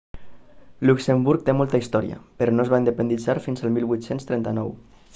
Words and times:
luxemburg 0.89 1.43
té 1.49 1.55
molta 1.59 1.81
història 1.83 2.19
però 2.41 2.57
no 2.57 2.65
es 2.67 2.73
va 2.75 2.83
independitzar 2.85 3.39
fins 3.49 3.67
al 3.67 3.75
1839 3.81 4.69